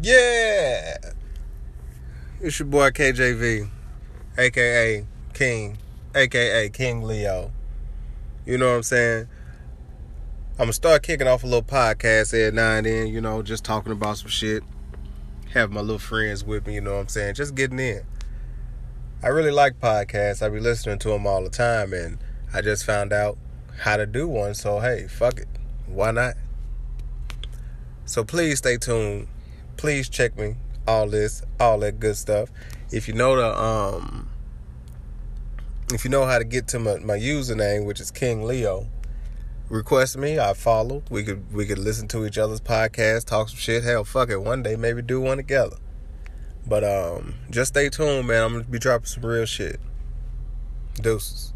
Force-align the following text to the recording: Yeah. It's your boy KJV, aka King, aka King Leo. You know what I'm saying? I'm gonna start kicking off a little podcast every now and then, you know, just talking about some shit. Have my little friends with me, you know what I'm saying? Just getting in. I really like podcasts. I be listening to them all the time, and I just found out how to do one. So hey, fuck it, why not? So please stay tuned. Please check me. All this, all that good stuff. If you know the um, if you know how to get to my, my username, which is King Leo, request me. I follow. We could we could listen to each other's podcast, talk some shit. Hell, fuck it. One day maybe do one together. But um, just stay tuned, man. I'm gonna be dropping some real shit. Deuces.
Yeah. 0.00 0.98
It's 2.40 2.58
your 2.58 2.68
boy 2.68 2.90
KJV, 2.90 3.68
aka 4.36 5.06
King, 5.32 5.78
aka 6.14 6.68
King 6.68 7.02
Leo. 7.02 7.50
You 8.44 8.58
know 8.58 8.68
what 8.68 8.76
I'm 8.76 8.82
saying? 8.82 9.26
I'm 10.52 10.64
gonna 10.64 10.74
start 10.74 11.02
kicking 11.02 11.26
off 11.26 11.44
a 11.44 11.46
little 11.46 11.62
podcast 11.62 12.34
every 12.34 12.54
now 12.54 12.72
and 12.72 12.86
then, 12.86 13.06
you 13.08 13.22
know, 13.22 13.40
just 13.40 13.64
talking 13.64 13.90
about 13.90 14.18
some 14.18 14.28
shit. 14.28 14.62
Have 15.54 15.72
my 15.72 15.80
little 15.80 15.98
friends 15.98 16.44
with 16.44 16.66
me, 16.66 16.74
you 16.74 16.82
know 16.82 16.94
what 16.94 17.00
I'm 17.00 17.08
saying? 17.08 17.34
Just 17.34 17.54
getting 17.54 17.78
in. 17.78 18.02
I 19.22 19.28
really 19.28 19.50
like 19.50 19.80
podcasts. 19.80 20.44
I 20.44 20.50
be 20.50 20.60
listening 20.60 20.98
to 21.00 21.08
them 21.08 21.26
all 21.26 21.42
the 21.42 21.48
time, 21.48 21.94
and 21.94 22.18
I 22.52 22.60
just 22.60 22.84
found 22.84 23.14
out 23.14 23.38
how 23.78 23.96
to 23.96 24.04
do 24.04 24.28
one. 24.28 24.54
So 24.54 24.80
hey, 24.80 25.06
fuck 25.08 25.38
it, 25.38 25.48
why 25.86 26.10
not? 26.10 26.34
So 28.04 28.24
please 28.24 28.58
stay 28.58 28.76
tuned. 28.76 29.28
Please 29.76 30.08
check 30.08 30.36
me. 30.36 30.56
All 30.86 31.08
this, 31.08 31.42
all 31.58 31.78
that 31.80 31.98
good 31.98 32.16
stuff. 32.16 32.50
If 32.92 33.08
you 33.08 33.14
know 33.14 33.36
the 33.36 33.60
um, 33.60 34.28
if 35.92 36.04
you 36.04 36.10
know 36.10 36.24
how 36.24 36.38
to 36.38 36.44
get 36.44 36.68
to 36.68 36.78
my, 36.78 36.98
my 36.98 37.16
username, 37.16 37.84
which 37.86 38.00
is 38.00 38.10
King 38.10 38.44
Leo, 38.44 38.86
request 39.68 40.16
me. 40.16 40.38
I 40.38 40.54
follow. 40.54 41.02
We 41.10 41.24
could 41.24 41.52
we 41.52 41.66
could 41.66 41.78
listen 41.78 42.08
to 42.08 42.26
each 42.26 42.38
other's 42.38 42.60
podcast, 42.60 43.26
talk 43.26 43.48
some 43.48 43.58
shit. 43.58 43.84
Hell, 43.84 44.04
fuck 44.04 44.30
it. 44.30 44.38
One 44.42 44.62
day 44.62 44.76
maybe 44.76 45.02
do 45.02 45.20
one 45.20 45.36
together. 45.36 45.76
But 46.66 46.82
um, 46.84 47.34
just 47.50 47.74
stay 47.74 47.88
tuned, 47.88 48.26
man. 48.26 48.42
I'm 48.42 48.52
gonna 48.52 48.64
be 48.64 48.78
dropping 48.78 49.06
some 49.06 49.24
real 49.24 49.46
shit. 49.46 49.80
Deuces. 50.94 51.52